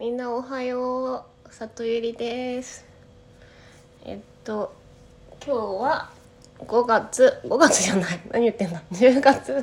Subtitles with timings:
[0.00, 2.86] みんなおはよう里ゆりです。
[4.06, 4.72] えっと
[5.44, 6.10] 今日は
[6.58, 8.20] 5月5月じゃない。
[8.30, 8.82] 何言ってんだ。
[8.92, 9.62] 10月。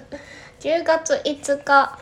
[0.60, 2.00] 10月5日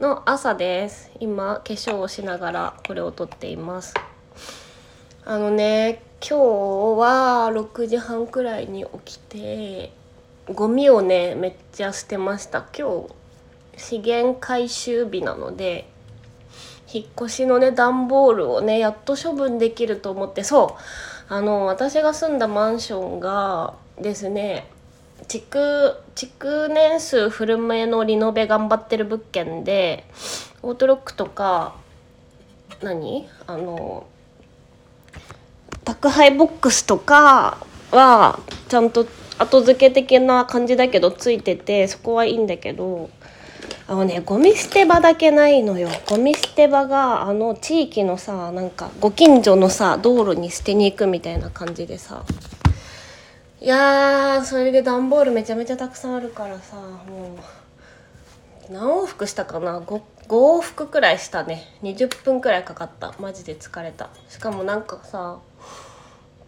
[0.00, 1.10] の朝です。
[1.18, 3.94] 今化粧をしながらこれを撮っています。
[5.24, 6.34] あのね今日
[7.00, 9.92] は6時半くらいに起きて
[10.52, 12.66] ゴミをねめっちゃ捨てました。
[12.78, 13.06] 今
[13.76, 15.88] 日資源回収日なので
[16.92, 20.76] 引っ越しのね段ボールをねやっと処分できると思ってそ
[21.28, 24.66] うあの私が住んだマンションがですね
[25.26, 30.04] 築築年数古めのリノベ頑張ってる物件で
[30.62, 31.74] オートロックとか
[32.82, 33.28] 何？
[33.46, 34.06] あの
[35.84, 37.58] 宅配ボックスとか
[37.90, 39.06] はちゃんと
[39.38, 43.10] 後付け的な感じだけどついててそこはいいんだけど
[43.90, 45.88] あのねゴミ捨て場だけないのよ。
[46.06, 52.22] ゴミ捨て場があの地域のさなんかご近所のさ道路に捨てに行くみたいな感じでさ。
[53.62, 57.38] いやーそれで段ボールめちゃめちゃたくさんあるからさも
[58.68, 61.64] う何往復したかな？5, 5往復くらいしたね。
[61.82, 63.14] 20分くらいかかった。
[63.18, 64.10] マジで疲れた。
[64.28, 65.38] しかもなんかさ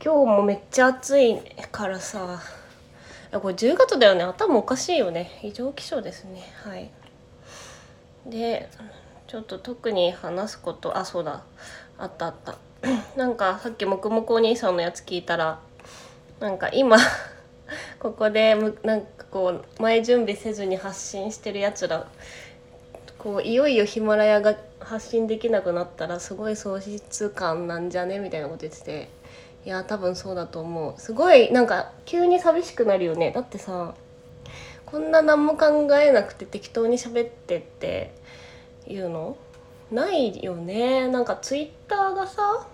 [0.04, 1.38] 今日もめっちゃ暑い
[1.72, 2.38] からさ。
[3.32, 4.24] これ10月だよね。
[4.24, 5.40] 頭おかしいよね。
[5.42, 6.42] 異常気象ですね。
[6.64, 6.90] はい。
[8.26, 8.68] で
[9.26, 11.42] ちょっと特に話すことあそうだ。
[11.98, 12.56] あったあった。
[13.16, 15.60] なんかさっきもくもくお兄さんのやつ聞いたら
[16.40, 16.96] なんか今
[18.00, 22.06] ここでむなんかこう前準備せずに発信してるやつら
[23.18, 29.08] こういよいよヒマラヤが発信できなくなったらすごい喪失感なんじゃねみたいなこと言ってて
[29.66, 30.98] いや多分そうだと思う。
[30.98, 33.30] すごいなんか急に寂しくなるよね。
[33.30, 33.94] だってさ
[34.90, 38.12] こんな何も考えなくて適当に喋ってって
[38.86, 39.36] いうの？
[39.90, 41.08] ないよね。
[41.08, 42.66] なんかツイッターがさ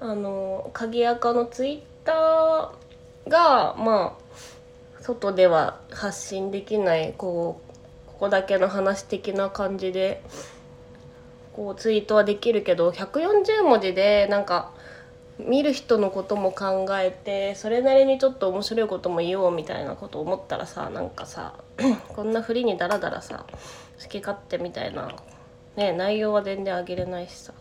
[0.00, 10.22] あの鍵垢のツイッターがまあ外では発信できないこうここだけの話的な感じで
[11.52, 14.72] こうツイートはできるけど140文字でなんか
[15.38, 21.54] 見る人のことも考えてそれなりにちょっと面白いことも言おうみたいなこと思ったらさなんかさ
[22.08, 23.46] こんなふりにダラダラさ
[24.02, 25.14] 好き勝手みたいな
[25.76, 27.52] ね内容は全然あげれないしさ。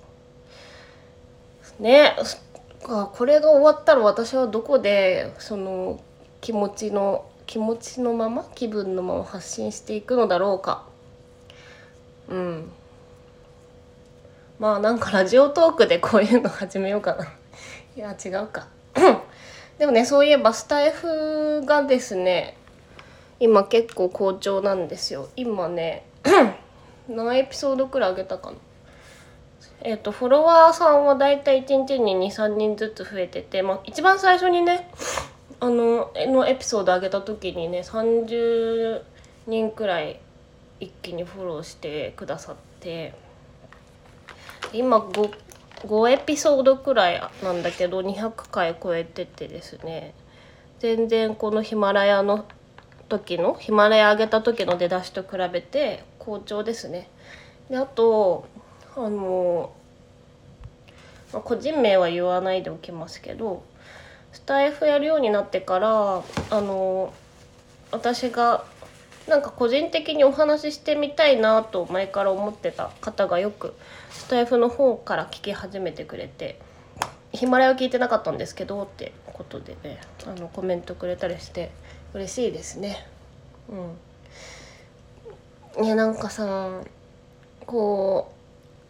[1.79, 2.15] ね
[2.83, 5.99] これが終わったら私はどこでその
[6.41, 10.85] 気持ちの気持ちのまま気分のまま発信していくのだろうか。
[12.29, 12.71] うん。
[14.57, 17.40] まあなんかラジオトークでこういうの始めようかな。
[17.95, 18.67] いや違うか。
[19.77, 22.55] でもねそういえばスタイフがですね
[23.39, 25.29] 今結構好調なんですよ。
[25.35, 26.05] 今ね
[27.09, 28.57] 何エピソードくらい上げたかな。
[29.83, 34.89] えっ、ー、とフォロワーさんはだいたい1日に23人ずつ増えてて、まあ、一番最初にね
[35.59, 39.01] あののエピソード上げた時にね30
[39.47, 40.19] 人くらい
[40.79, 43.13] 一気にフォローしてくださって
[44.73, 45.31] 今 5,
[45.87, 50.13] 5エピソードくらいなんだけど200回超えててですね
[50.79, 52.45] 全然このヒマラヤの
[53.09, 57.09] 時のヒマラヤ上げた時の出だしと比べて好調ですね。
[57.69, 58.47] であと
[58.95, 59.71] あの、
[61.33, 63.63] まあ、個人名は言わないでおきますけど
[64.31, 67.13] スタイフやるようになってからあの
[67.91, 68.65] 私が
[69.27, 73.73] なんか個人的にお話ししてみたいなと前から思ってた方がよく
[74.09, 76.59] スタイフの方から聞き始めてくれて
[77.31, 81.71] 「ヒマラヤを聞いてなかったんですけど」ってことでねあのコメントくれたりして
[82.13, 83.07] 嬉しいですね。
[85.77, 86.81] うん、いやなんかさ
[87.65, 88.31] こ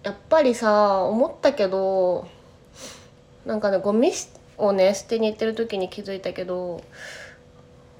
[0.03, 2.27] うやっぱりさ思ったけど
[3.45, 4.11] なんかねゴミ
[4.57, 6.81] をね捨てに行ってる時に気づいたけど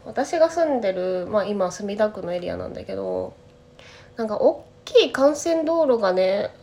[0.06, 3.34] 私が住んでる、まあ、今墨田区のエリアなんだけど
[4.17, 6.53] なんか大きい幹線道路がね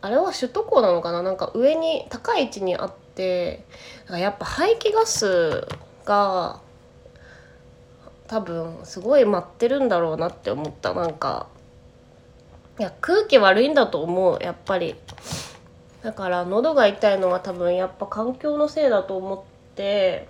[0.00, 1.22] あれは首都高なのかな？
[1.22, 3.64] なんか上に高い位置にあって
[4.10, 5.66] やっぱ排気ガス
[6.04, 6.60] が
[8.26, 10.92] 多分すごい舞ってるんだろうなって思った。
[10.92, 11.46] なんか
[12.78, 14.94] いや空気悪いんだと思うやっぱり。
[16.02, 20.28] だから喉が痛いのは多分やっぱ環境のせいだと思って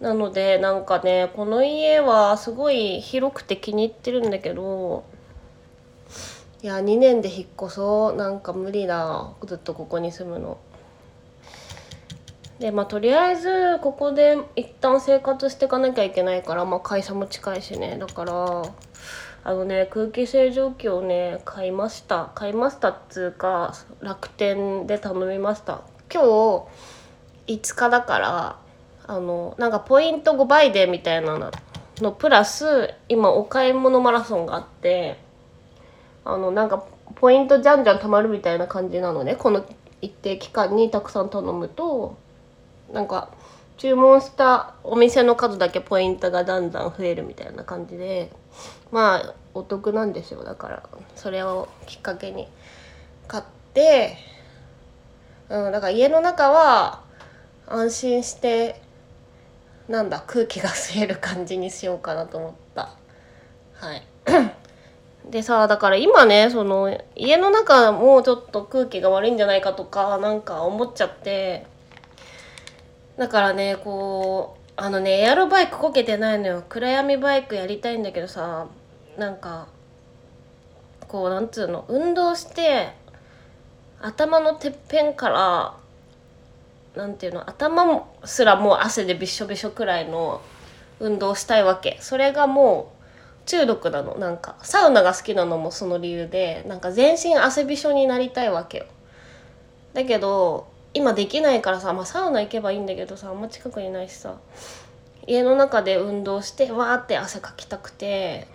[0.00, 5.04] なのでなんかねこの家はすごい広くて気に入ってるんだけど
[6.62, 8.16] いや2年で引っ越そう。
[8.16, 9.32] なんか無理だ。
[9.46, 10.58] ずっとここに住むの。
[12.58, 17.96] でまあとりあえずここで一旦生活していかなきゃいけないから、まあ、会社も近いしね。
[17.98, 18.62] だから
[19.44, 22.32] あのね空気清浄機をね買いました。
[22.34, 25.82] 買いましたっつうか楽天で頼みました。
[26.12, 26.22] 今
[27.46, 28.67] 日5日だから
[29.08, 31.50] あのなんかポイント5倍でみたいな
[32.00, 35.18] のプラス今お買い物マラソンがあって
[36.24, 36.84] あのなんか
[37.16, 39.34] ポイントじゃんじゃん貯まるみたいな感じなのね。
[39.34, 39.64] この
[40.02, 42.16] 一定期間にたくさん頼むと
[42.92, 43.30] なんか
[43.78, 48.30] 注文したお店の数だけポイントがだんだん増えるみたいな感じで
[48.92, 50.44] まあお得なんですよ。
[50.44, 50.82] だから
[51.16, 52.46] それをきっかけに
[53.26, 54.18] 買って、
[55.48, 57.00] うん、だから家の中は
[57.66, 58.82] 安心して
[59.88, 62.90] なんだ空気が吸える感じにしようかなと思った。
[63.74, 64.02] はい。
[65.30, 71.66] でさだから今ねその家の中もちょっと空気が悪いんじゃないかとかなんか思っちゃって。
[73.16, 76.64] だからねこうあのねエアロバイクこけてないのよ。
[76.68, 78.68] 暗闇バイクやりたいんだけどさ
[79.16, 79.68] なんか
[81.08, 82.92] こうなんつうの運動して
[84.00, 85.77] 頭のてっぺんから
[86.98, 90.42] なんていうの頭すらもう汗でびしょびしょくらいの
[90.98, 91.96] 運動したいわけ。
[92.00, 92.92] それがも
[93.44, 94.16] う中毒なの。
[94.16, 98.86] なんかサウナが好きなのもその理由でなんか全身汗びしょになりたいわけよ。
[99.94, 104.36] だけど今できないからさ、まあ、サウナ行けばいいんだけどさあんま近くにないしさ
[105.26, 108.48] 家の中で運動してわーって汗かきたくて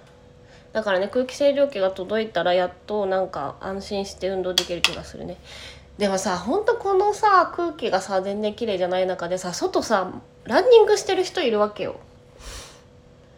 [0.74, 5.38] だからね空気清浄機が届いたらやっとなんか安心して運動できる気がするね。
[5.98, 10.12] でもさほんとこのさ空気がさ全然綺麗じゃない中でさ外さ
[10.44, 11.98] ランニングしてる人いるわけよ。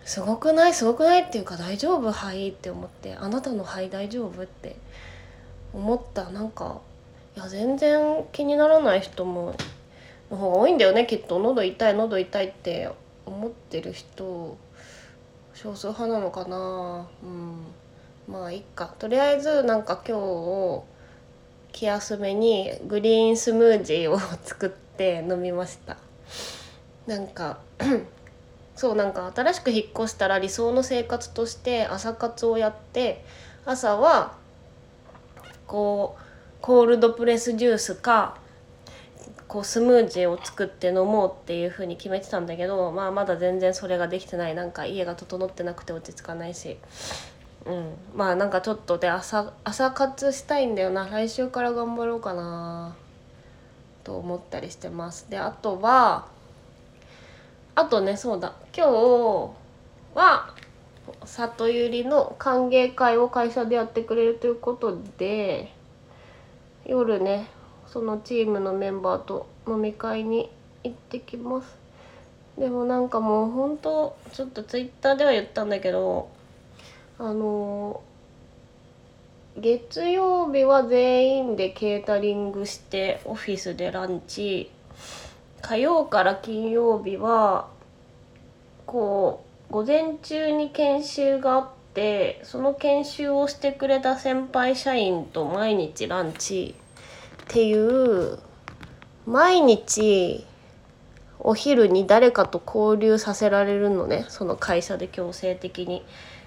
[0.06, 0.74] すごくない？
[0.74, 2.12] すごくないっていうか大丈夫？
[2.12, 3.16] 肺って思って。
[3.16, 4.44] あなたの肺大丈夫？
[4.44, 4.76] って。
[5.74, 6.30] 思った。
[6.30, 6.80] なんか
[7.36, 9.56] いや全然気にならない人も
[10.32, 11.06] の方が多いんだよね。
[11.06, 11.40] きっと。
[11.40, 12.90] 喉痛い喉痛いって
[13.26, 14.58] 思ってる人。
[15.54, 17.08] 少数派なのかな。
[17.24, 17.66] うん。
[18.32, 18.94] まあいっか。
[18.98, 20.84] とりあえずなんか今日
[21.76, 25.98] 気休めにグリーンスムージーを作って飲みました。
[27.06, 27.60] なんか
[28.78, 33.26] そうなんか新しく引っ越したら理想の生活として朝活をやって
[33.66, 34.38] 朝は
[35.68, 36.24] こう
[36.62, 38.38] コールドプレスジュースか
[39.50, 44.56] こうスムージーを作って飲もうっていう風に決めてたんだけど、まあ、まだ全然それができてない。
[44.56, 46.78] なんか家が整ってなくて落ち着かないし、
[47.66, 51.08] うん、まあなんかちょっとで朝朝活したいんだよな。
[51.08, 52.96] 来週から頑張ろうかな。
[54.04, 55.30] と思ったりしてます。
[55.32, 56.28] であとは
[57.74, 58.54] あとねそうだ。
[58.76, 59.52] 今日
[60.14, 60.54] は
[61.24, 65.74] 里ゆりの歓迎会を会社でやってくれるということで
[66.86, 67.48] 夜ね
[67.88, 70.52] そのチームのメンバーと飲み会に
[70.84, 71.76] 行ってきます。
[72.60, 76.30] でもなんかもうほんとちょっとツイッターでは言ったんだけど
[77.18, 78.02] あの
[79.58, 84.70] 月曜日は全員でケータリングしてオフィスでランチ
[85.62, 87.70] 火曜から金曜日は
[88.86, 96.76] こう午前中に研修があってその研修をしてくれた先輩社員と毎日ランチ
[97.44, 98.40] っていう
[99.26, 100.46] 毎日
[101.40, 106.04] お昼に誰かと交流させられるのねその会社で強制的に。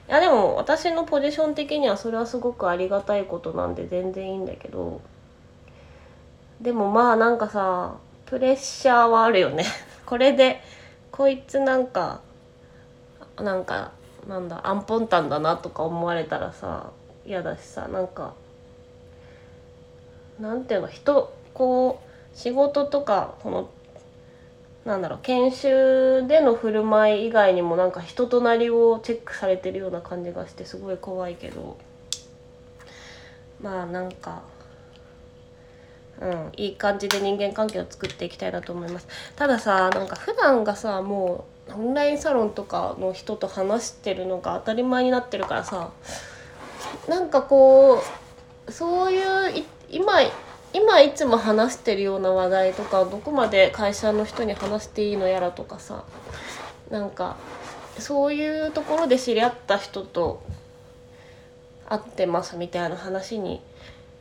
[0.08, 5.00] いやでも私のポジション的にはそれはすごくありがたいことなんで全然いいんだけど。
[6.60, 9.64] でもまあなんかさプレッシャーはあるよね。
[10.06, 10.60] これで
[11.12, 12.20] こいつなんか
[13.36, 13.92] なんか
[14.26, 16.90] なんだアンポンタンだなとか思われたらさ
[17.24, 18.34] 嫌だしさなんか
[20.40, 23.68] なんていうの人こう仕事とかこの
[24.88, 31.76] なんだろう研修での振る舞い以外にもなんか人となりをチェックされてるような感じがしてすごい怖いけど。
[33.62, 34.42] まあなんか
[36.20, 39.08] うんいい感じで人間関係を作っていきたいなと思います。
[39.36, 45.90] たださなんか普段がさもうオンラインサロンとかの人と話してるのが当たり前になってるからさ
[47.08, 48.02] なんかこ
[48.66, 50.20] うそういう今
[50.80, 56.04] 今いつも話してるような話題とかどこまで会社の人に話していいのやらとかさ
[56.90, 57.36] なんか
[57.98, 60.42] そういうところで知り合った人と
[61.86, 63.60] 会ってますみたいな話に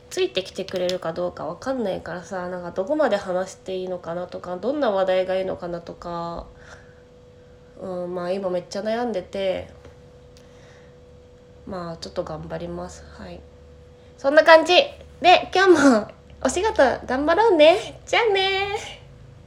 [0.09, 6.47] ついてきてくれるかどうか分かんないからさなんかどこまで話していいのかなとかどんな話題がいいのかなとか
[7.81, 9.69] うん、まあ今めっちゃ悩んでて
[11.65, 13.03] まあちょっと頑張ります。
[13.17, 13.41] はい。
[14.17, 14.73] そんな感じ。
[15.21, 16.07] で今日も
[16.39, 18.00] お仕事頑張ろうね。
[18.06, 19.06] じゃあね